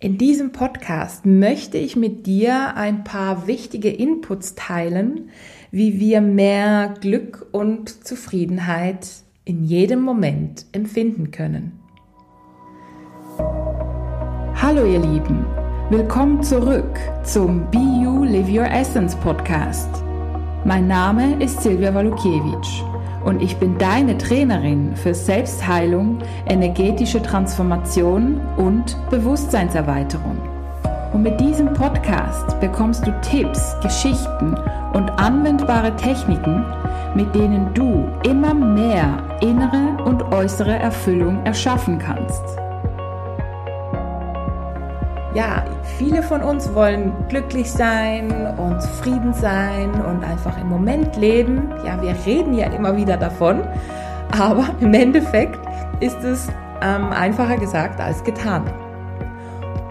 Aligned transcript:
In 0.00 0.16
diesem 0.16 0.52
Podcast 0.52 1.26
möchte 1.26 1.76
ich 1.76 1.96
mit 1.96 2.24
dir 2.28 2.76
ein 2.76 3.02
paar 3.02 3.48
wichtige 3.48 3.90
Inputs 3.90 4.54
teilen, 4.54 5.30
wie 5.72 5.98
wir 5.98 6.20
mehr 6.20 6.94
Glück 7.00 7.46
und 7.50 8.06
Zufriedenheit 8.06 9.08
in 9.44 9.64
jedem 9.64 10.02
Moment 10.02 10.66
empfinden 10.70 11.32
können. 11.32 11.80
Hallo 14.54 14.86
ihr 14.86 15.00
Lieben, 15.00 15.44
willkommen 15.90 16.44
zurück 16.44 17.00
zum 17.24 17.68
Be 17.72 17.78
You 17.78 18.22
Live 18.22 18.48
Your 18.48 18.70
Essence 18.70 19.16
Podcast. 19.16 19.90
Mein 20.64 20.86
Name 20.86 21.42
ist 21.42 21.60
Silvia 21.60 21.92
Walukiewicz 21.92 22.84
und 23.24 23.42
ich 23.42 23.56
bin 23.56 23.78
deine 23.78 24.16
Trainerin 24.18 24.94
für 24.96 25.14
Selbstheilung, 25.14 26.18
energetische 26.46 27.22
Transformation 27.22 28.40
und 28.56 28.96
Bewusstseinserweiterung. 29.10 30.38
Und 31.12 31.22
mit 31.22 31.40
diesem 31.40 31.72
Podcast 31.72 32.60
bekommst 32.60 33.06
du 33.06 33.12
Tipps, 33.22 33.74
Geschichten 33.82 34.54
und 34.92 35.10
anwendbare 35.18 35.94
Techniken, 35.96 36.64
mit 37.14 37.34
denen 37.34 37.72
du 37.74 38.06
immer 38.28 38.52
mehr 38.52 39.22
innere 39.40 40.02
und 40.04 40.22
äußere 40.32 40.78
Erfüllung 40.78 41.44
erschaffen 41.44 41.98
kannst. 41.98 42.42
Ja, 45.34 45.64
viele 45.98 46.22
von 46.22 46.42
uns 46.42 46.72
wollen 46.74 47.12
glücklich 47.28 47.70
sein 47.70 48.30
und 48.56 48.80
zufrieden 48.80 49.34
sein 49.34 49.90
und 49.90 50.24
einfach 50.24 50.56
im 50.60 50.68
Moment 50.68 51.16
leben. 51.16 51.68
Ja, 51.84 52.00
wir 52.00 52.14
reden 52.24 52.54
ja 52.54 52.68
immer 52.68 52.96
wieder 52.96 53.16
davon, 53.16 53.66
aber 54.38 54.68
im 54.80 54.94
Endeffekt 54.94 55.58
ist 56.00 56.22
es 56.22 56.48
ähm, 56.80 57.12
einfacher 57.12 57.56
gesagt 57.56 58.00
als 58.00 58.22
getan. 58.22 58.62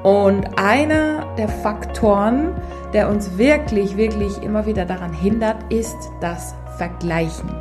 Und 0.04 0.48
einer 0.58 1.26
der 1.38 1.50
Faktoren, 1.50 2.54
der 2.94 3.10
uns 3.10 3.38
wirklich, 3.38 3.98
wirklich 3.98 4.42
immer 4.42 4.66
wieder 4.66 4.86
daran 4.86 5.12
hindert, 5.12 5.58
ist 5.70 5.98
das 6.22 6.56
Vergleichen. 6.78 7.52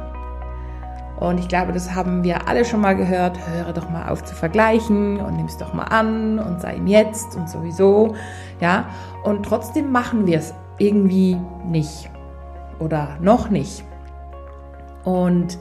Und 1.19 1.39
ich 1.39 1.49
glaube, 1.49 1.73
das 1.73 1.95
haben 1.95 2.25
wir 2.25 2.47
alle 2.47 2.65
schon 2.65 2.81
mal 2.81 2.95
gehört. 2.95 3.39
Höre 3.49 3.73
doch 3.73 3.89
mal 3.89 4.09
auf 4.09 4.25
zu 4.25 4.35
vergleichen 4.35 5.21
und 5.21 5.37
nimm 5.37 5.47
es 5.47 5.57
doch 5.57 5.73
mal 5.73 5.85
an 5.85 6.39
und 6.39 6.61
sei 6.61 6.77
im 6.77 6.87
Jetzt 6.87 7.37
und 7.37 7.49
sowieso. 7.49 8.15
Ja, 8.61 8.87
und 9.25 9.45
trotzdem 9.45 9.91
machen 9.91 10.27
wir 10.27 10.39
es 10.39 10.53
irgendwie 10.79 11.39
nicht 11.65 12.11
oder 12.79 13.17
noch 13.21 13.49
nicht. 13.49 13.85
Und 15.05 15.59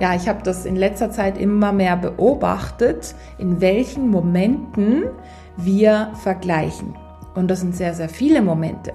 ja, 0.00 0.14
ich 0.14 0.28
habe 0.28 0.42
das 0.42 0.66
in 0.66 0.76
letzter 0.76 1.10
Zeit 1.10 1.38
immer 1.38 1.72
mehr 1.72 1.96
beobachtet, 1.96 3.14
in 3.38 3.60
welchen 3.60 4.10
Momenten 4.10 5.04
wir 5.56 6.10
vergleichen. 6.22 6.94
Und 7.34 7.48
das 7.48 7.60
sind 7.60 7.76
sehr, 7.76 7.94
sehr 7.94 8.08
viele 8.08 8.42
Momente. 8.42 8.92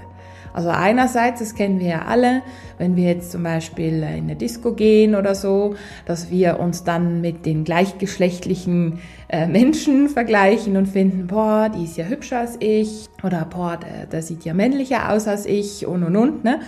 Also 0.53 0.69
einerseits, 0.69 1.39
das 1.39 1.55
kennen 1.55 1.79
wir 1.79 1.87
ja 1.87 2.05
alle, 2.05 2.41
wenn 2.77 2.95
wir 2.95 3.05
jetzt 3.05 3.31
zum 3.31 3.43
Beispiel 3.43 3.97
in 3.97 4.03
eine 4.03 4.35
Disco 4.35 4.73
gehen 4.73 5.15
oder 5.15 5.35
so, 5.35 5.75
dass 6.05 6.29
wir 6.29 6.59
uns 6.59 6.83
dann 6.83 7.21
mit 7.21 7.45
den 7.45 7.63
gleichgeschlechtlichen 7.63 8.99
äh, 9.29 9.47
Menschen 9.47 10.09
vergleichen 10.09 10.77
und 10.77 10.87
finden, 10.87 11.27
boah, 11.27 11.69
die 11.69 11.85
ist 11.85 11.97
ja 11.97 12.05
hübscher 12.05 12.39
als 12.39 12.57
ich 12.59 13.07
oder 13.23 13.45
boah, 13.45 13.77
der, 13.77 14.07
der 14.07 14.21
sieht 14.21 14.43
ja 14.43 14.53
männlicher 14.53 15.11
aus 15.11 15.27
als 15.27 15.45
ich 15.45 15.85
und 15.85 16.03
und 16.03 16.15
und. 16.15 16.43
Ne? 16.43 16.59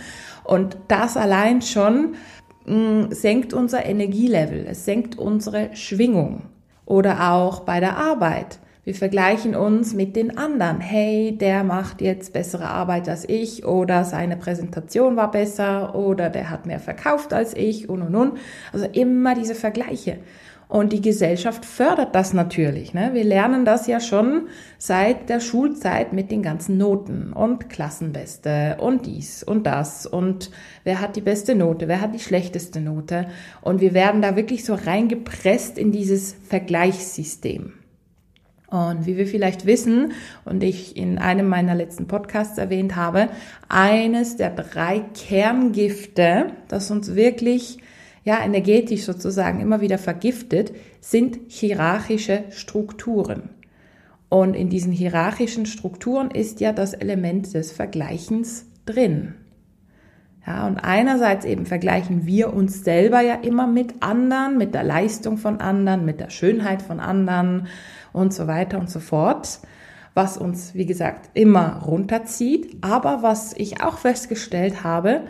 Und 0.44 0.78
das 0.88 1.18
allein 1.18 1.62
schon 1.62 2.16
mh, 2.66 2.76
mm, 2.76 3.12
senkt 3.12 3.54
unser 3.54 3.86
Energielevel, 3.86 4.66
es 4.70 4.86
senkt 4.86 5.18
unsere 5.18 5.76
Schwingung. 5.76 6.44
Oder 6.86 7.32
auch 7.32 7.62
bei 7.62 7.80
der 7.80 7.98
Arbeit. 7.98 8.60
Wir 8.86 8.96
vergleichen 8.96 9.56
uns 9.56 9.94
mit 9.94 10.18
den 10.18 10.38
anderen. 10.38 10.82
Hey, 10.82 11.38
der 11.38 11.64
macht 11.64 12.02
jetzt 12.02 12.34
bessere 12.34 12.68
Arbeit 12.68 13.08
als 13.08 13.24
ich 13.30 13.66
oder 13.66 14.04
seine 14.04 14.36
Präsentation 14.36 15.16
war 15.16 15.32
besser 15.32 15.96
oder 15.96 16.30
der 16.30 16.50
hat 16.50 16.66
mehr 16.66 16.82
verkauft 16.82 17.32
als 17.32 17.56
ich 17.56 17.88
und 17.88 18.02
und 18.02 18.14
und. 18.14 18.38
Also 18.74 18.86
immer 18.92 19.36
diese 19.36 19.56
Vergleiche. 19.56 20.18
Und 20.68 20.92
die 20.92 21.00
Gesellschaft 21.00 21.64
fördert 21.66 22.14
das 22.14 22.34
natürlich. 22.34 22.94
Ne? 22.94 23.12
Wir 23.14 23.24
lernen 23.24 23.64
das 23.64 23.88
ja 23.88 24.02
schon 24.02 24.48
seit 24.80 25.30
der 25.30 25.40
Schulzeit 25.40 26.12
mit 26.12 26.30
den 26.30 26.42
ganzen 26.42 26.78
Noten 26.78 27.32
und 27.32 27.70
Klassenbeste 27.70 28.78
und 28.82 29.06
dies 29.06 29.44
und 29.44 29.66
das 29.66 30.06
und 30.06 30.52
wer 30.84 31.00
hat 31.00 31.16
die 31.16 31.22
beste 31.22 31.56
Note, 31.56 31.88
wer 31.88 32.02
hat 32.02 32.14
die 32.14 32.20
schlechteste 32.20 32.82
Note. 32.82 33.28
Und 33.62 33.80
wir 33.80 33.94
werden 33.94 34.22
da 34.22 34.36
wirklich 34.36 34.66
so 34.66 34.74
reingepresst 34.74 35.78
in 35.78 35.94
dieses 35.94 36.36
Vergleichssystem. 36.50 37.74
Und 38.74 39.06
wie 39.06 39.18
wir 39.18 39.28
vielleicht 39.28 39.68
wissen 39.68 40.14
und 40.46 40.64
ich 40.64 40.98
in 40.98 41.20
einem 41.20 41.48
meiner 41.48 41.76
letzten 41.76 42.08
Podcasts 42.08 42.58
erwähnt 42.58 42.96
habe, 42.96 43.30
eines 43.70 44.36
der 44.36 44.50
drei 44.50 45.02
Kerngifte, 45.14 46.48
das 46.70 46.90
uns 46.90 47.14
wirklich 47.14 47.78
ja 48.24 48.44
energetisch 48.44 49.04
sozusagen 49.04 49.60
immer 49.60 49.80
wieder 49.80 50.00
vergiftet, 50.00 50.74
sind 51.02 51.38
hierarchische 51.50 52.46
Strukturen. 52.50 53.50
Und 54.28 54.56
in 54.56 54.70
diesen 54.70 54.92
hierarchischen 54.92 55.68
Strukturen 55.68 56.32
ist 56.32 56.60
ja 56.60 56.74
das 56.74 56.96
Element 56.96 57.54
des 57.54 57.72
Vergleichens 57.72 58.66
drin. 58.88 59.36
Ja, 60.46 60.68
und 60.68 60.78
einerseits 60.78 61.46
eben 61.46 61.66
vergleichen 61.66 62.26
wir 62.26 62.54
uns 62.54 62.84
selber 62.84 63.22
ja 63.22 63.36
immer 63.36 63.66
mit 63.66 63.96
anderen, 64.02 64.58
mit 64.58 64.74
der 64.74 64.84
Leistung 64.84 65.38
von 65.38 65.62
anderen, 65.62 66.04
mit 66.04 66.20
der 66.20 66.30
Schönheit 66.30 66.82
von 66.82 67.00
anderen 67.00 67.68
und 68.12 68.34
so 68.34 68.46
weiter 68.48 68.78
und 68.78 68.90
so 68.90 69.00
fort, 69.00 69.60
was 70.14 70.38
uns, 70.38 70.76
wie 70.76 70.86
gesagt, 70.86 71.30
immer 71.34 71.82
runterzieht. 71.84 72.78
Aber 72.82 73.24
was 73.24 73.54
ich 73.54 73.82
auch 73.82 74.00
festgestellt 74.00 74.84
habe, 74.84 75.22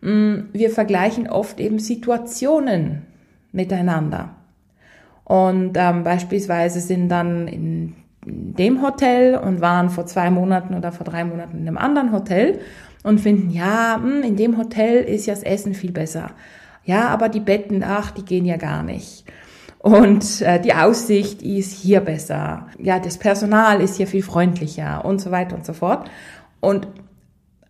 mm, 0.00 0.34
wir 0.52 0.70
vergleichen 0.70 1.28
oft 1.28 1.60
eben 1.60 1.78
Situationen 1.78 3.06
miteinander. 3.52 4.34
Und 5.22 5.72
ähm, 5.76 6.02
beispielsweise 6.02 6.80
sind 6.80 7.08
dann 7.08 7.46
in 7.46 7.94
dem 8.26 8.82
Hotel 8.82 9.36
und 9.36 9.60
waren 9.60 9.88
vor 9.88 10.06
zwei 10.06 10.30
Monaten 10.30 10.74
oder 10.74 10.90
vor 10.90 11.04
drei 11.04 11.24
Monaten 11.24 11.58
in 11.58 11.68
einem 11.68 11.78
anderen 11.78 12.12
Hotel 12.12 12.58
und 13.04 13.20
finden, 13.20 13.50
ja, 13.50 14.00
hm, 14.02 14.22
in 14.22 14.36
dem 14.36 14.58
Hotel 14.58 15.04
ist 15.04 15.26
ja 15.26 15.34
das 15.34 15.44
Essen 15.44 15.74
viel 15.74 15.92
besser. 15.92 16.32
Ja, 16.84 17.08
aber 17.08 17.28
die 17.28 17.40
Betten, 17.40 17.84
ach, 17.84 18.10
die 18.10 18.24
gehen 18.24 18.44
ja 18.44 18.56
gar 18.56 18.82
nicht. 18.82 19.24
Und 19.78 20.42
äh, 20.42 20.60
die 20.60 20.74
Aussicht 20.74 21.42
ist 21.42 21.72
hier 21.72 22.00
besser. 22.00 22.66
Ja, 22.78 22.98
das 22.98 23.18
Personal 23.18 23.80
ist 23.80 23.96
hier 23.96 24.08
viel 24.08 24.22
freundlicher 24.22 25.04
und 25.04 25.20
so 25.20 25.30
weiter 25.30 25.54
und 25.54 25.64
so 25.64 25.72
fort. 25.72 26.10
Und 26.60 26.88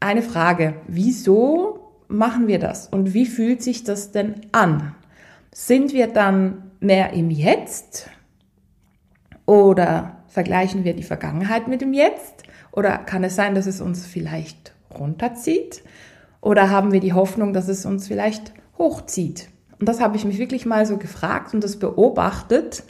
eine 0.01 0.23
Frage, 0.23 0.75
wieso 0.87 1.93
machen 2.09 2.47
wir 2.47 2.59
das? 2.59 2.89
Und 2.89 3.13
wie 3.13 3.27
fühlt 3.27 3.63
sich 3.63 3.85
das 3.85 4.13
denn 4.13 4.37
an? 4.53 4.95
Sind 5.53 5.93
wir 5.93 6.07
dann 6.07 6.71
mehr 6.81 7.13
im 7.13 7.31
Jetzt? 7.31 8.09
Oder 9.45 10.16
vergleichen 10.37 10.85
wir 10.85 10.93
die 10.93 11.03
Vergangenheit 11.03 11.67
mit 11.67 11.81
dem 11.81 11.95
Jetzt? 11.95 12.43
Oder 12.71 12.99
kann 12.99 13.25
es 13.25 13.37
sein, 13.37 13.55
dass 13.55 13.65
es 13.65 13.81
uns 13.81 14.05
vielleicht 14.05 14.75
runterzieht? 14.95 15.83
Oder 16.43 16.69
haben 16.69 16.93
wir 16.93 17.01
die 17.01 17.15
Hoffnung, 17.15 17.55
dass 17.55 17.69
es 17.69 17.87
uns 17.87 18.07
vielleicht 18.07 18.53
hochzieht? 18.77 19.49
Und 19.81 19.89
das 19.89 19.99
habe 19.99 20.15
ich 20.19 20.27
mich 20.27 20.37
wirklich 20.37 20.67
mal 20.67 20.85
so 20.85 20.99
gefragt 20.99 21.55
und 21.55 21.65
das 21.65 21.79
beobachtet. 21.79 22.85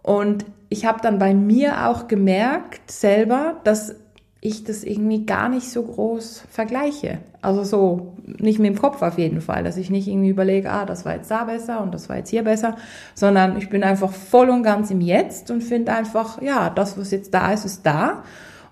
Und 0.00 0.46
ich 0.70 0.86
habe 0.86 1.02
dann 1.02 1.18
bei 1.18 1.34
mir 1.34 1.88
auch 1.88 2.08
gemerkt 2.08 2.90
selber, 2.90 3.60
dass 3.64 3.94
ich 4.40 4.62
das 4.62 4.84
irgendwie 4.84 5.26
gar 5.26 5.48
nicht 5.48 5.68
so 5.68 5.82
groß 5.82 6.44
vergleiche. 6.48 7.18
Also 7.42 7.64
so, 7.64 8.14
nicht 8.24 8.60
mit 8.60 8.70
dem 8.72 8.78
Kopf 8.78 9.02
auf 9.02 9.18
jeden 9.18 9.40
Fall, 9.40 9.64
dass 9.64 9.76
ich 9.76 9.90
nicht 9.90 10.06
irgendwie 10.06 10.28
überlege, 10.28 10.70
ah, 10.70 10.84
das 10.84 11.04
war 11.04 11.16
jetzt 11.16 11.30
da 11.30 11.44
besser 11.44 11.80
und 11.82 11.92
das 11.92 12.08
war 12.08 12.18
jetzt 12.18 12.30
hier 12.30 12.44
besser, 12.44 12.76
sondern 13.14 13.56
ich 13.58 13.68
bin 13.68 13.82
einfach 13.82 14.12
voll 14.12 14.50
und 14.50 14.62
ganz 14.62 14.90
im 14.90 15.00
Jetzt 15.00 15.50
und 15.50 15.62
finde 15.62 15.92
einfach, 15.92 16.40
ja, 16.40 16.70
das, 16.70 16.96
was 16.96 17.10
jetzt 17.10 17.34
da 17.34 17.52
ist, 17.52 17.64
ist 17.64 17.84
da. 17.84 18.22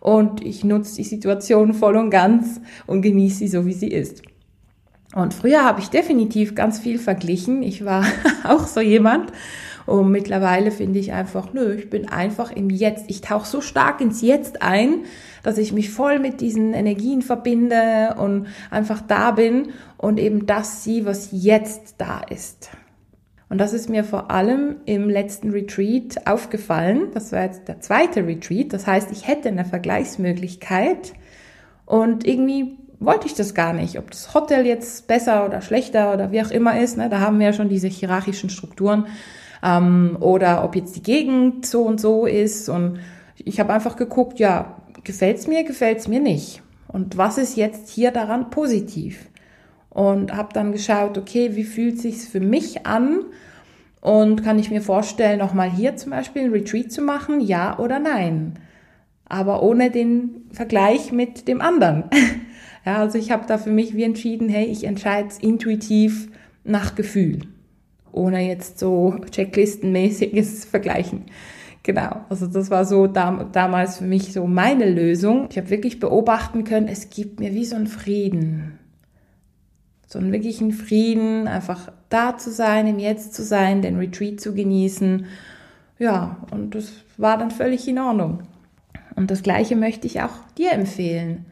Und 0.00 0.44
ich 0.44 0.62
nutze 0.62 0.96
die 0.96 1.05
Situation 1.05 1.75
voll 1.75 1.96
und 1.96 2.11
ganz 2.11 2.61
und 2.87 3.02
genieße 3.02 3.38
sie 3.38 3.49
so, 3.49 3.67
wie 3.67 3.73
sie 3.73 3.88
ist. 3.88 4.23
Und 5.14 5.35
früher 5.35 5.64
habe 5.64 5.81
ich 5.81 5.88
definitiv 5.88 6.55
ganz 6.55 6.79
viel 6.79 6.99
verglichen. 6.99 7.62
Ich 7.62 7.85
war 7.85 8.05
auch 8.44 8.67
so 8.67 8.81
jemand. 8.81 9.32
Und 9.87 10.11
mittlerweile 10.11 10.73
finde 10.73 10.99
ich 10.99 11.12
einfach, 11.12 11.53
nö, 11.53 11.75
ich 11.75 11.88
bin 11.88 12.09
einfach 12.09 12.50
im 12.50 12.71
Jetzt. 12.71 13.09
Ich 13.09 13.21
tauche 13.21 13.47
so 13.47 13.61
stark 13.61 14.00
ins 14.00 14.21
Jetzt 14.21 14.62
ein, 14.62 15.05
dass 15.43 15.59
ich 15.59 15.73
mich 15.73 15.91
voll 15.91 16.19
mit 16.19 16.41
diesen 16.41 16.75
Energien 16.75 17.23
verbinde 17.23 18.17
und 18.19 18.49
einfach 18.71 19.00
da 19.00 19.31
bin 19.31 19.69
und 19.97 20.19
eben 20.19 20.47
das 20.47 20.83
sehe, 20.83 21.06
was 21.06 21.29
jetzt 21.31 21.94
da 21.99 22.21
ist. 22.29 22.71
Und 23.49 23.59
das 23.59 23.73
ist 23.73 23.88
mir 23.88 24.03
vor 24.03 24.33
allem 24.33 24.77
im 24.87 25.09
letzten 25.09 25.50
Retreat 25.50 26.27
aufgefallen. 26.27 27.12
Das 27.15 27.31
war 27.31 27.44
jetzt 27.44 27.69
der 27.69 27.81
zweite 27.81 28.27
Retreat. 28.27 28.73
Das 28.73 28.88
heißt, 28.88 29.12
ich 29.12 29.29
hätte 29.29 29.49
eine 29.49 29.65
Vergleichsmöglichkeit 29.65 31.12
und 31.85 32.27
irgendwie 32.27 32.77
wollte 32.99 33.27
ich 33.27 33.35
das 33.35 33.55
gar 33.55 33.73
nicht. 33.73 33.99
Ob 33.99 34.11
das 34.11 34.35
Hotel 34.35 34.67
jetzt 34.67 35.06
besser 35.06 35.47
oder 35.47 35.61
schlechter 35.61 36.12
oder 36.12 36.33
wie 36.33 36.43
auch 36.43 36.50
immer 36.50 36.81
ist, 36.81 36.97
ne, 36.97 37.09
da 37.09 37.21
haben 37.21 37.38
wir 37.38 37.47
ja 37.47 37.53
schon 37.53 37.69
diese 37.69 37.88
hierarchischen 37.88 38.50
Strukturen. 38.50 39.06
Ähm, 39.62 40.17
oder 40.20 40.64
ob 40.64 40.76
jetzt 40.76 40.97
die 40.97 41.03
Gegend 41.03 41.67
so 41.67 41.82
und 41.82 42.00
so 42.00 42.26
ist. 42.26 42.69
Und 42.69 43.00
ich 43.37 43.61
habe 43.61 43.73
einfach 43.73 43.97
geguckt, 43.97 44.38
ja, 44.38 44.76
gefällt's 45.05 45.47
mir, 45.47 45.64
gefällt's 45.64 46.08
mir 46.08 46.20
nicht? 46.20 46.62
Und 46.88 47.17
was 47.17 47.38
ist 47.38 47.56
jetzt 47.56 47.91
hier 47.91 48.11
daran 48.11 48.50
positiv? 48.50 49.29
Und 49.91 50.35
habe 50.37 50.53
dann 50.53 50.73
geschaut, 50.73 51.17
okay, 51.17 51.56
wie 51.56 51.64
fühlt 51.64 52.00
sich's 52.00 52.26
für 52.26 52.41
mich 52.41 52.87
an? 52.87 53.25
Und 54.00 54.44
kann 54.44 54.58
ich 54.58 54.70
mir 54.70 54.82
vorstellen, 54.82 55.38
nochmal 55.38 55.70
hier 55.70 55.97
zum 55.97 56.11
Beispiel 56.11 56.43
ein 56.43 56.52
Retreat 56.52 56.93
zu 56.93 57.02
machen? 57.02 57.41
Ja 57.41 57.79
oder 57.79 57.99
nein? 57.99 58.55
Aber 59.29 59.62
ohne 59.62 59.91
den 59.91 60.47
Vergleich 60.52 61.12
mit 61.12 61.49
dem 61.49 61.61
anderen. 61.61 62.05
ja, 62.87 62.99
also 62.99 63.19
ich 63.19 63.31
habe 63.31 63.47
da 63.47 63.59
für 63.59 63.70
mich 63.70 63.97
wie 63.97 64.05
entschieden, 64.05 64.49
hey, 64.49 64.67
ich 64.67 64.85
entscheide 64.85 65.31
intuitiv 65.41 66.29
nach 66.62 66.94
Gefühl. 66.94 67.41
Ohne 68.16 68.48
jetzt 68.48 68.78
so 68.78 69.16
checklistenmäßiges 69.30 70.64
Vergleichen. 70.70 71.26
Genau, 71.82 72.22
also 72.28 72.48
das 72.48 72.70
war 72.70 72.84
so 72.84 73.06
dam 73.06 73.50
damals 73.52 73.98
für 73.98 74.04
mich 74.04 74.32
so 74.32 74.46
meine 74.46 74.90
Lösung. 74.90 75.46
Ich 75.50 75.58
habe 75.58 75.70
wirklich 75.70 76.00
beobachten 76.00 76.64
können, 76.64 76.88
es 76.88 77.10
gibt 77.10 77.38
mir 77.38 77.54
wie 77.54 77.64
so 77.64 77.76
einen 77.76 77.86
Frieden. 77.86 78.78
So 80.08 80.18
einen 80.18 80.32
wirklichen 80.32 80.72
Frieden, 80.72 81.46
einfach 81.46 81.92
da 82.08 82.36
zu 82.38 82.50
sein, 82.50 82.86
im 82.86 82.98
Jetzt 82.98 83.34
zu 83.34 83.44
sein, 83.44 83.82
den 83.82 83.98
Retreat 83.98 84.40
zu 84.40 84.54
genießen. 84.54 85.26
Ja, 85.98 86.38
und 86.50 86.74
das 86.74 86.92
war 87.18 87.38
dann 87.38 87.50
völlig 87.50 87.86
in 87.86 87.98
Ordnung. 87.98 88.42
Und 89.14 89.30
das 89.30 89.42
Gleiche 89.42 89.76
möchte 89.76 90.06
ich 90.06 90.22
auch 90.22 90.38
dir 90.56 90.72
empfehlen. 90.72 91.46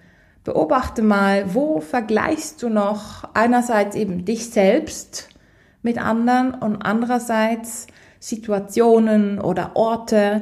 Beobachte 0.44 1.02
mal, 1.02 1.54
wo 1.54 1.80
vergleichst 1.80 2.62
du 2.62 2.68
noch 2.68 3.24
einerseits 3.34 3.96
eben 3.96 4.24
dich 4.24 4.50
selbst 4.50 5.28
mit 5.84 5.98
anderen 5.98 6.54
und 6.54 6.76
andererseits 6.82 7.86
Situationen 8.18 9.38
oder 9.38 9.76
Orte 9.76 10.40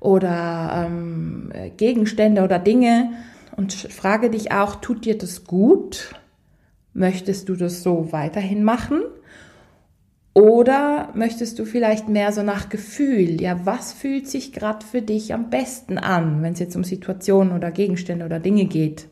oder 0.00 0.86
ähm, 0.86 1.50
Gegenstände 1.76 2.42
oder 2.42 2.58
Dinge 2.58 3.12
und 3.56 3.72
frage 3.72 4.30
dich 4.30 4.52
auch, 4.52 4.76
tut 4.76 5.04
dir 5.04 5.16
das 5.16 5.44
gut? 5.44 6.14
Möchtest 6.94 7.48
du 7.48 7.56
das 7.56 7.82
so 7.82 8.12
weiterhin 8.12 8.64
machen? 8.64 9.02
Oder 10.34 11.10
möchtest 11.14 11.58
du 11.58 11.64
vielleicht 11.66 12.08
mehr 12.08 12.32
so 12.32 12.42
nach 12.42 12.70
Gefühl? 12.70 13.40
Ja, 13.40 13.64
was 13.64 13.92
fühlt 13.92 14.28
sich 14.28 14.52
gerade 14.52 14.84
für 14.84 15.02
dich 15.02 15.34
am 15.34 15.50
besten 15.50 15.98
an, 15.98 16.42
wenn 16.42 16.54
es 16.54 16.58
jetzt 16.58 16.76
um 16.76 16.84
Situationen 16.84 17.52
oder 17.52 17.70
Gegenstände 17.70 18.24
oder 18.24 18.40
Dinge 18.40 18.64
geht? 18.64 19.08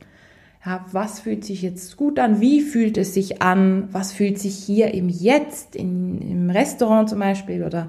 Ja, 0.64 0.84
was 0.92 1.20
fühlt 1.20 1.42
sich 1.42 1.62
jetzt 1.62 1.96
gut 1.96 2.18
an? 2.18 2.42
Wie 2.42 2.60
fühlt 2.60 2.98
es 2.98 3.14
sich 3.14 3.40
an? 3.40 3.88
Was 3.92 4.12
fühlt 4.12 4.38
sich 4.38 4.56
hier 4.56 4.92
im 4.92 5.08
Jetzt, 5.08 5.74
in, 5.74 6.20
im 6.20 6.50
Restaurant 6.50 7.08
zum 7.08 7.18
Beispiel 7.18 7.64
oder 7.64 7.86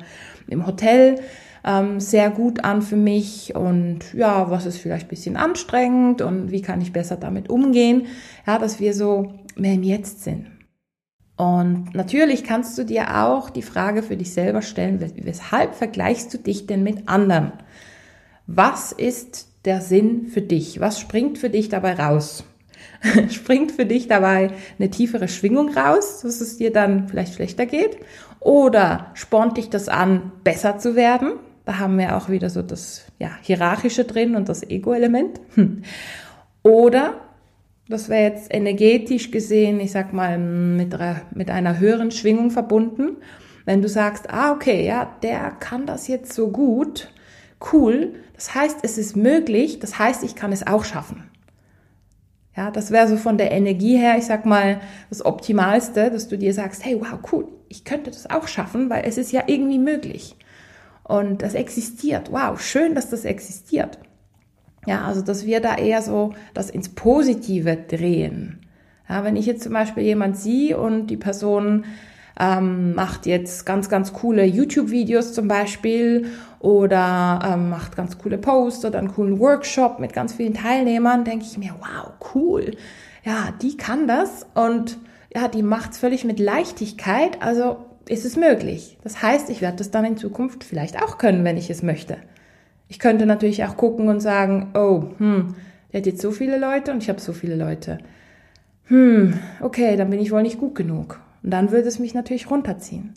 im 0.48 0.66
Hotel 0.66 1.20
ähm, 1.66 2.00
sehr 2.00 2.30
gut 2.30 2.64
an 2.64 2.82
für 2.82 2.96
mich? 2.96 3.56
Und 3.56 4.14
ja, 4.14 4.50
was 4.50 4.66
ist 4.66 4.78
vielleicht 4.78 5.08
ein 5.08 5.10
bisschen 5.10 5.36
anstrengend 5.36 6.22
und 6.22 6.52
wie 6.52 6.62
kann 6.62 6.80
ich 6.80 6.94
besser 6.94 7.18
damit 7.18 7.50
umgehen? 7.50 8.06
Ja, 8.48 8.58
dass 8.58 8.80
wir 8.80 8.94
so 8.94 9.34
mehr 9.58 9.74
im 9.74 9.84
Jetzt 9.84 10.24
sind. 10.24 10.48
Und 11.36 11.94
natürlich 11.94 12.46
kannst 12.46 12.78
du 12.78 12.86
dir 12.86 13.26
auch 13.26 13.50
die 13.50 13.64
Frage 13.64 14.02
für 14.02 14.16
dich 14.16 14.32
selber 14.32 14.62
stellen, 14.62 15.02
weshalb 15.18 15.76
vergleichst 15.76 16.34
du 16.34 16.38
dich 16.38 16.68
denn 16.68 16.84
mit 16.84 17.10
anderen? 17.10 17.52
Was 18.48 18.94
ist 18.94 19.50
der 19.66 19.82
Sinn 19.82 20.28
für 20.28 20.42
dich? 20.42 20.80
Was 20.80 21.02
springt 21.02 21.38
für 21.38 21.50
dich 21.50 21.68
dabei 21.68 21.96
raus? 21.96 22.46
springt 23.30 23.72
für 23.72 23.86
dich 23.86 24.08
dabei 24.08 24.52
eine 24.80 24.90
tiefere 24.90 25.28
Schwingung 25.28 25.76
raus, 25.76 26.22
dass 26.22 26.42
es 26.42 26.58
dir 26.58 26.72
dann 26.72 27.08
vielleicht 27.08 27.36
schlechter 27.36 27.66
geht? 27.66 27.98
Oder 28.40 29.12
spornt 29.14 29.58
dich 29.58 29.70
das 29.70 29.88
an, 29.88 30.32
besser 30.44 30.78
zu 30.78 30.96
werden? 30.96 31.34
Da 31.66 31.80
haben 31.80 31.98
wir 31.98 32.18
auch 32.18 32.30
wieder 32.30 32.50
so 32.50 32.62
das 32.62 33.06
ja, 33.20 33.30
Hierarchische 33.42 34.04
drin 34.04 34.36
und 34.36 34.50
das 34.50 34.64
Ego-Element. 34.64 35.40
Oder, 36.64 37.16
das 37.88 38.10
wäre 38.10 38.24
jetzt 38.24 38.54
energetisch 38.54 39.32
gesehen, 39.32 39.80
ich 39.80 39.92
sag 39.92 40.14
mal, 40.14 40.38
mit, 40.38 40.96
mit 41.36 41.50
einer 41.50 41.80
höheren 41.80 42.12
Schwingung 42.12 42.52
verbunden. 42.52 43.18
Wenn 43.66 43.82
du 43.82 43.90
sagst, 43.90 44.30
ah, 44.32 44.52
okay, 44.52 44.86
ja, 44.86 45.16
der 45.22 45.52
kann 45.52 45.86
das 45.86 46.08
jetzt 46.08 46.34
so 46.34 46.50
gut, 46.50 47.12
cool, 47.72 48.16
das 48.34 48.56
heißt, 48.56 48.80
es 48.82 48.98
ist 48.98 49.16
möglich, 49.16 49.80
das 49.80 50.00
heißt, 50.00 50.24
ich 50.24 50.36
kann 50.36 50.52
es 50.52 50.66
auch 50.66 50.84
schaffen. 50.84 51.31
Ja, 52.56 52.70
das 52.70 52.92
wäre 52.92 53.08
so 53.08 53.16
von 53.16 53.38
der 53.38 53.52
Energie 53.52 53.98
her, 53.98 54.18
ich 54.18 54.26
sag 54.26 54.46
mal, 54.46 54.82
das 55.10 55.24
Optimalste, 55.24 56.12
dass 56.12 56.28
du 56.28 56.38
dir 56.38 56.54
sagst, 56.54 56.84
hey, 56.86 57.00
wow, 57.00 57.20
cool, 57.32 57.48
ich 57.70 57.86
könnte 57.86 58.12
das 58.12 58.30
auch 58.30 58.48
schaffen, 58.48 58.90
weil 58.90 59.06
es 59.06 59.18
ist 59.18 59.32
ja 59.32 59.44
irgendwie 59.48 59.80
möglich. 59.80 60.36
Und 61.04 61.42
das 61.42 61.54
existiert. 61.54 62.32
Wow, 62.32 62.62
schön, 62.62 62.94
dass 62.96 63.10
das 63.10 63.26
existiert. 63.26 64.00
Ja, 64.86 65.06
also, 65.06 65.22
dass 65.22 65.46
wir 65.46 65.62
da 65.62 65.76
eher 65.76 66.02
so 66.02 66.34
das 66.54 66.70
ins 66.70 66.90
Positive 66.90 67.78
drehen. 67.78 68.60
Ja, 69.08 69.24
wenn 69.24 69.36
ich 69.36 69.46
jetzt 69.46 69.64
zum 69.64 69.74
Beispiel 69.74 70.04
jemand 70.04 70.38
sehe 70.38 70.78
und 70.78 71.08
die 71.08 71.18
Person 71.18 71.86
ähm, 72.40 72.96
macht 72.96 73.26
jetzt 73.26 73.66
ganz, 73.66 73.90
ganz 73.90 74.14
coole 74.14 74.46
YouTube-Videos 74.46 75.34
zum 75.34 75.48
Beispiel 75.48 76.28
oder 76.60 77.40
ähm, 77.44 77.70
macht 77.70 77.96
ganz 77.96 78.18
coole 78.18 78.38
Posts 78.38 78.86
oder 78.86 79.00
einen 79.00 79.14
coolen 79.14 79.40
Workshop 79.40 80.00
mit 80.00 80.14
ganz 80.14 80.34
vielen 80.34 80.54
Teilnehmern, 80.54 81.24
denke 81.24 81.46
ich 81.46 81.58
mir, 81.58 81.74
wow, 81.80 82.12
cool. 82.34 82.72
Ja, 83.24 83.50
die 83.62 83.78
kann 83.78 84.08
das 84.08 84.46
und 84.54 84.98
ja, 85.34 85.48
die 85.48 85.64
macht 85.64 85.92
es 85.92 85.98
völlig 86.00 86.26
mit 86.26 86.40
Leichtigkeit, 86.40 87.42
also 87.42 87.86
ist 88.10 88.26
es 88.26 88.36
möglich. 88.36 88.98
Das 89.04 89.22
heißt, 89.22 89.50
ich 89.50 89.62
werde 89.62 89.78
das 89.78 89.92
dann 89.92 90.06
in 90.06 90.18
Zukunft 90.18 90.64
vielleicht 90.64 91.02
auch 91.02 91.18
können, 91.18 91.44
wenn 91.44 91.58
ich 91.58 91.70
es 91.70 91.84
möchte. 91.84 92.18
Ich 92.88 93.00
könnte 93.00 93.26
natürlich 93.26 93.64
auch 93.64 93.78
gucken 93.78 94.10
und 94.10 94.20
sagen, 94.20 94.72
oh, 94.74 95.04
hm, 95.18 95.56
der 95.92 96.00
hat 96.00 96.06
jetzt 96.06 96.22
so 96.22 96.32
viele 96.32 96.58
Leute 96.58 96.92
und 96.92 97.04
ich 97.04 97.10
habe 97.10 97.22
so 97.22 97.32
viele 97.32 97.56
Leute. 97.56 98.00
Hm, 98.86 99.40
okay, 99.62 99.96
dann 99.96 100.10
bin 100.10 100.20
ich 100.20 100.32
wohl 100.32 100.42
nicht 100.42 100.60
gut 100.60 100.76
genug. 100.76 101.22
Und 101.44 101.52
dann 101.52 101.72
würde 101.72 101.88
es 101.88 102.00
mich 102.00 102.14
natürlich 102.14 102.50
runterziehen. 102.50 103.14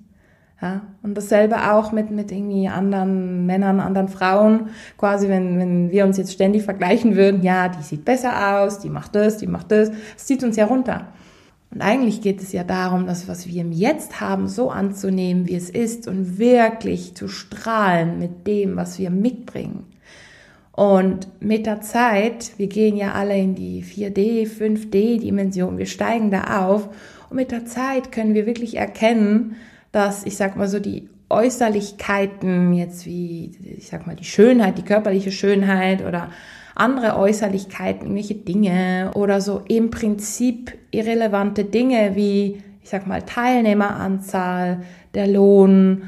Ja, 0.62 0.82
und 1.02 1.14
dasselbe 1.14 1.72
auch 1.72 1.92
mit, 1.92 2.10
mit 2.10 2.30
irgendwie 2.30 2.68
anderen 2.68 3.44
Männern, 3.44 3.80
anderen 3.80 4.08
Frauen. 4.08 4.68
Quasi, 4.96 5.28
wenn, 5.28 5.58
wenn 5.58 5.90
wir 5.90 6.04
uns 6.06 6.16
jetzt 6.16 6.32
ständig 6.32 6.62
vergleichen 6.62 7.16
würden, 7.16 7.42
ja, 7.42 7.68
die 7.68 7.82
sieht 7.82 8.04
besser 8.04 8.60
aus, 8.60 8.78
die 8.78 8.88
macht 8.88 9.14
das, 9.14 9.36
die 9.36 9.46
macht 9.46 9.70
das, 9.72 9.90
das 9.90 10.24
zieht 10.24 10.44
uns 10.44 10.56
ja 10.56 10.66
runter. 10.66 11.08
Und 11.70 11.82
eigentlich 11.82 12.22
geht 12.22 12.40
es 12.40 12.52
ja 12.52 12.62
darum, 12.62 13.06
das, 13.06 13.26
was 13.26 13.48
wir 13.48 13.60
im 13.60 13.72
Jetzt 13.72 14.20
haben, 14.20 14.46
so 14.46 14.70
anzunehmen, 14.70 15.48
wie 15.48 15.56
es 15.56 15.70
ist 15.70 16.06
und 16.06 16.38
wirklich 16.38 17.16
zu 17.16 17.26
strahlen 17.26 18.20
mit 18.20 18.46
dem, 18.46 18.76
was 18.76 18.98
wir 18.98 19.10
mitbringen. 19.10 19.84
Und 20.70 21.28
mit 21.40 21.66
der 21.66 21.80
Zeit, 21.80 22.52
wir 22.56 22.68
gehen 22.68 22.96
ja 22.96 23.12
alle 23.12 23.36
in 23.36 23.54
die 23.54 23.84
4D, 23.84 24.48
5D-Dimension, 24.48 25.78
wir 25.78 25.86
steigen 25.86 26.30
da 26.30 26.64
auf 26.64 26.88
und 27.30 27.36
mit 27.36 27.50
der 27.50 27.66
Zeit 27.66 28.12
können 28.12 28.34
wir 28.34 28.46
wirklich 28.46 28.76
erkennen, 28.76 29.56
dass, 29.92 30.26
ich 30.26 30.36
sag 30.36 30.56
mal 30.56 30.68
so, 30.68 30.80
die 30.80 31.08
Äußerlichkeiten, 31.28 32.74
jetzt 32.74 33.06
wie, 33.06 33.52
ich 33.78 33.88
sag 33.88 34.06
mal, 34.06 34.16
die 34.16 34.24
Schönheit, 34.24 34.78
die 34.78 34.82
körperliche 34.82 35.32
Schönheit 35.32 36.04
oder 36.04 36.30
andere 36.74 37.16
Äußerlichkeiten, 37.16 38.02
irgendwelche 38.02 38.34
Dinge 38.34 39.12
oder 39.14 39.40
so 39.40 39.62
im 39.68 39.90
Prinzip 39.90 40.76
irrelevante 40.90 41.64
Dinge 41.64 42.16
wie, 42.16 42.62
ich 42.82 42.90
sag 42.90 43.06
mal, 43.06 43.22
Teilnehmeranzahl, 43.22 44.82
der 45.14 45.28
Lohn 45.28 46.02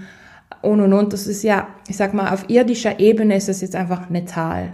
und 0.62 0.80
und 0.80 0.92
und. 0.92 1.12
Das 1.12 1.26
ist 1.26 1.42
ja, 1.42 1.68
ich 1.88 1.96
sag 1.96 2.14
mal, 2.14 2.32
auf 2.32 2.50
irdischer 2.50 2.99
Ebene 3.00 3.37
ist 3.37 3.49
das 3.49 3.61
jetzt 3.61 3.76
einfach 3.76 4.08
eine 4.08 4.25
Zahl. 4.25 4.73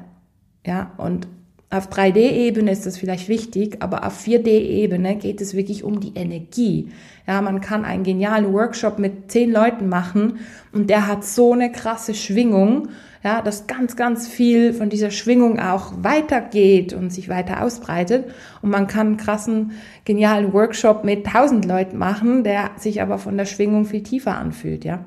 Ja, 0.66 0.92
und 0.96 1.28
auf 1.72 1.88
3D-Ebene 1.88 2.70
ist 2.70 2.84
das 2.84 2.98
vielleicht 2.98 3.28
wichtig, 3.28 3.78
aber 3.80 4.06
auf 4.06 4.26
4D-Ebene 4.26 5.16
geht 5.16 5.40
es 5.40 5.54
wirklich 5.54 5.84
um 5.84 6.00
die 6.00 6.12
Energie. 6.14 6.90
Ja, 7.26 7.40
man 7.40 7.62
kann 7.62 7.86
einen 7.86 8.04
genialen 8.04 8.52
Workshop 8.52 8.98
mit 8.98 9.30
zehn 9.32 9.50
Leuten 9.50 9.88
machen 9.88 10.40
und 10.72 10.90
der 10.90 11.06
hat 11.06 11.24
so 11.24 11.54
eine 11.54 11.72
krasse 11.72 12.14
Schwingung, 12.14 12.88
ja, 13.24 13.40
dass 13.40 13.66
ganz, 13.68 13.96
ganz 13.96 14.28
viel 14.28 14.74
von 14.74 14.90
dieser 14.90 15.10
Schwingung 15.10 15.60
auch 15.60 15.94
weitergeht 16.02 16.92
und 16.92 17.10
sich 17.10 17.30
weiter 17.30 17.62
ausbreitet. 17.62 18.26
Und 18.60 18.68
man 18.68 18.86
kann 18.86 19.06
einen 19.06 19.16
krassen, 19.16 19.72
genialen 20.04 20.52
Workshop 20.52 21.04
mit 21.04 21.26
tausend 21.26 21.64
Leuten 21.64 21.96
machen, 21.96 22.44
der 22.44 22.72
sich 22.76 23.00
aber 23.00 23.16
von 23.16 23.38
der 23.38 23.46
Schwingung 23.46 23.86
viel 23.86 24.02
tiefer 24.02 24.36
anfühlt, 24.36 24.84
ja. 24.84 25.06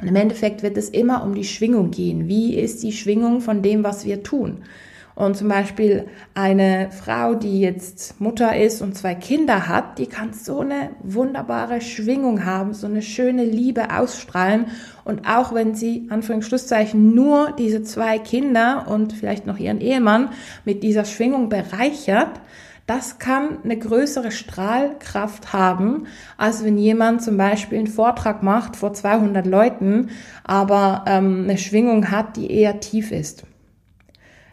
Und 0.00 0.08
im 0.08 0.16
Endeffekt 0.16 0.62
wird 0.62 0.78
es 0.78 0.88
immer 0.88 1.22
um 1.22 1.34
die 1.34 1.44
Schwingung 1.44 1.90
gehen. 1.90 2.28
Wie 2.28 2.54
ist 2.56 2.82
die 2.82 2.92
Schwingung 2.92 3.42
von 3.42 3.60
dem, 3.60 3.84
was 3.84 4.06
wir 4.06 4.22
tun? 4.22 4.62
Und 5.14 5.36
zum 5.36 5.48
Beispiel 5.48 6.06
eine 6.34 6.90
Frau, 6.90 7.34
die 7.34 7.60
jetzt 7.60 8.20
Mutter 8.20 8.56
ist 8.56 8.80
und 8.80 8.96
zwei 8.96 9.14
Kinder 9.14 9.68
hat, 9.68 9.98
die 9.98 10.06
kann 10.06 10.32
so 10.32 10.60
eine 10.60 10.90
wunderbare 11.02 11.80
Schwingung 11.82 12.44
haben, 12.46 12.72
so 12.72 12.86
eine 12.86 13.02
schöne 13.02 13.44
Liebe 13.44 13.94
ausstrahlen. 13.94 14.66
Und 15.04 15.28
auch 15.28 15.52
wenn 15.54 15.74
sie, 15.74 16.06
Anführungsschlusszeichen, 16.08 17.14
nur 17.14 17.52
diese 17.58 17.82
zwei 17.82 18.18
Kinder 18.18 18.86
und 18.88 19.12
vielleicht 19.12 19.46
noch 19.46 19.58
ihren 19.58 19.80
Ehemann 19.80 20.30
mit 20.64 20.82
dieser 20.82 21.04
Schwingung 21.04 21.50
bereichert, 21.50 22.40
das 22.86 23.18
kann 23.18 23.58
eine 23.62 23.78
größere 23.78 24.32
Strahlkraft 24.32 25.52
haben, 25.52 26.06
als 26.36 26.64
wenn 26.64 26.78
jemand 26.78 27.22
zum 27.22 27.36
Beispiel 27.36 27.78
einen 27.78 27.86
Vortrag 27.86 28.42
macht 28.42 28.76
vor 28.76 28.92
200 28.92 29.46
Leuten, 29.46 30.10
aber 30.42 31.04
ähm, 31.06 31.44
eine 31.44 31.58
Schwingung 31.58 32.10
hat, 32.10 32.36
die 32.36 32.50
eher 32.50 32.80
tief 32.80 33.12
ist. 33.12 33.44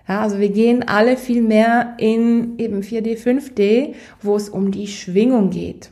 Ja, 0.09 0.21
also 0.21 0.39
wir 0.39 0.49
gehen 0.49 0.87
alle 0.87 1.17
viel 1.17 1.43
mehr 1.43 1.93
in 1.99 2.57
eben 2.57 2.81
4D, 2.81 3.15
5D, 3.15 3.93
wo 4.23 4.35
es 4.35 4.49
um 4.49 4.71
die 4.71 4.87
Schwingung 4.87 5.51
geht. 5.51 5.91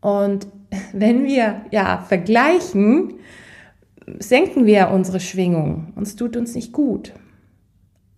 Und 0.00 0.48
wenn 0.92 1.24
wir 1.24 1.62
ja 1.70 2.04
vergleichen, 2.06 3.14
senken 4.18 4.66
wir 4.66 4.90
unsere 4.90 5.20
Schwingung. 5.20 5.92
Und 5.94 6.08
es 6.08 6.16
tut 6.16 6.36
uns 6.36 6.56
nicht 6.56 6.72
gut. 6.72 7.12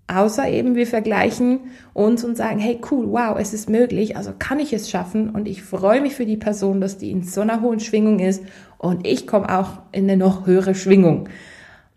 Außer 0.09 0.49
eben 0.49 0.75
wir 0.75 0.87
vergleichen 0.87 1.61
uns 1.93 2.25
und 2.25 2.37
sagen, 2.37 2.59
hey 2.59 2.81
cool, 2.91 3.13
wow, 3.13 3.37
es 3.39 3.53
ist 3.53 3.69
möglich, 3.69 4.17
also 4.17 4.33
kann 4.37 4.59
ich 4.59 4.73
es 4.73 4.91
schaffen 4.91 5.31
und 5.31 5.47
ich 5.47 5.63
freue 5.63 6.01
mich 6.01 6.15
für 6.15 6.27
die 6.27 6.37
Person, 6.37 6.81
dass 6.81 6.99
die 6.99 7.13
in 7.13 7.23
so 7.23 7.43
einer 7.43 7.61
hohen 7.61 7.79
Schwingung 7.79 8.19
ist 8.19 8.43
und 8.79 9.07
ich 9.07 9.29
komme 9.29 9.57
auch 9.57 9.83
in 9.93 10.05
eine 10.05 10.17
noch 10.17 10.47
höhere 10.47 10.75
Schwingung. 10.75 11.29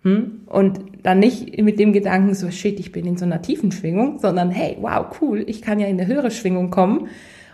Hm? 0.03 0.41
Und 0.47 0.79
dann 1.01 1.19
nicht 1.19 1.61
mit 1.61 1.79
dem 1.79 1.93
Gedanken 1.93 2.33
so, 2.35 2.51
shit, 2.51 2.79
ich 2.79 2.91
bin 2.91 3.05
in 3.05 3.17
so 3.17 3.25
einer 3.25 3.41
tiefen 3.41 3.71
Schwingung, 3.71 4.19
sondern 4.19 4.51
hey, 4.51 4.77
wow, 4.79 5.05
cool, 5.21 5.43
ich 5.47 5.61
kann 5.61 5.79
ja 5.79 5.87
in 5.87 5.99
eine 5.99 6.07
höhere 6.07 6.31
Schwingung 6.31 6.69
kommen. 6.69 7.07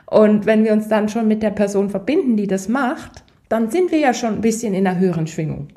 Und 0.06 0.46
wenn 0.46 0.64
wir 0.64 0.74
uns 0.74 0.88
dann 0.88 1.10
schon 1.10 1.28
mit 1.28 1.44
der 1.44 1.52
Person 1.52 1.90
verbinden, 1.90 2.36
die 2.36 2.48
das 2.48 2.68
macht, 2.68 3.24
dann 3.48 3.70
sind 3.70 3.92
wir 3.92 4.00
ja 4.00 4.14
schon 4.14 4.36
ein 4.36 4.42
bisschen 4.42 4.74
in 4.74 4.86
einer 4.86 5.00
höheren 5.00 5.28
Schwingung. 5.28 5.68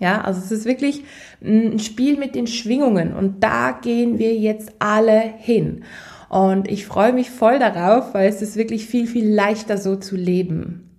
Ja, 0.00 0.20
also 0.22 0.40
es 0.40 0.50
ist 0.50 0.64
wirklich 0.64 1.04
ein 1.44 1.78
Spiel 1.78 2.18
mit 2.18 2.34
den 2.34 2.48
Schwingungen 2.48 3.12
und 3.12 3.44
da 3.44 3.70
gehen 3.70 4.18
wir 4.18 4.34
jetzt 4.34 4.72
alle 4.80 5.20
hin. 5.38 5.84
Und 6.28 6.68
ich 6.68 6.86
freue 6.86 7.12
mich 7.12 7.30
voll 7.30 7.60
darauf, 7.60 8.14
weil 8.14 8.28
es 8.28 8.42
ist 8.42 8.56
wirklich 8.56 8.86
viel, 8.86 9.06
viel 9.06 9.28
leichter 9.28 9.78
so 9.78 9.96
zu 9.96 10.16
leben. 10.16 10.98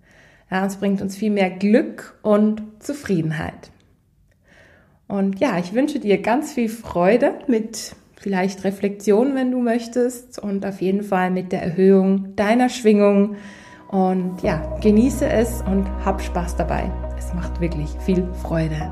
Ja, 0.49 0.65
es 0.65 0.77
bringt 0.77 1.01
uns 1.01 1.17
viel 1.17 1.31
mehr 1.31 1.49
Glück 1.49 2.17
und 2.21 2.61
Zufriedenheit. 2.79 3.72
Und 5.13 5.39
ja, 5.39 5.59
ich 5.59 5.75
wünsche 5.75 5.99
dir 5.99 6.19
ganz 6.23 6.53
viel 6.53 6.69
Freude 6.69 7.35
mit 7.45 7.95
vielleicht 8.15 8.63
Reflexion, 8.63 9.35
wenn 9.35 9.51
du 9.51 9.59
möchtest 9.59 10.39
und 10.39 10.65
auf 10.65 10.81
jeden 10.81 11.03
Fall 11.03 11.29
mit 11.29 11.51
der 11.51 11.61
Erhöhung 11.61 12.35
deiner 12.35 12.67
Schwingung. 12.67 13.35
Und 13.89 14.41
ja, 14.41 14.75
genieße 14.81 15.27
es 15.29 15.61
und 15.67 15.85
hab 16.03 16.19
Spaß 16.19 16.55
dabei. 16.55 16.91
Es 17.15 17.31
macht 17.35 17.61
wirklich 17.61 17.89
viel 18.03 18.27
Freude. 18.41 18.91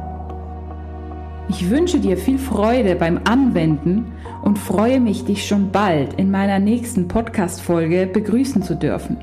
Ich 1.50 1.72
wünsche 1.72 1.98
dir 1.98 2.16
viel 2.18 2.38
Freude 2.38 2.96
beim 2.96 3.20
Anwenden 3.24 4.12
und 4.44 4.60
freue 4.60 5.00
mich, 5.00 5.26
dich 5.26 5.48
schon 5.48 5.72
bald 5.72 6.14
in 6.20 6.30
meiner 6.30 6.60
nächsten 6.60 7.08
Podcast-Folge 7.08 8.06
begrüßen 8.06 8.62
zu 8.62 8.76
dürfen. 8.76 9.18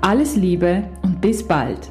Alles 0.00 0.36
Liebe 0.36 0.84
und 1.02 1.20
bis 1.20 1.46
bald. 1.46 1.90